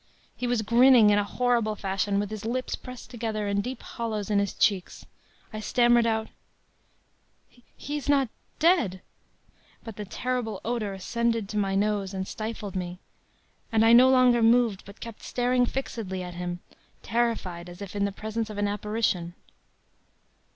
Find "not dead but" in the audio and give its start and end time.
8.09-9.97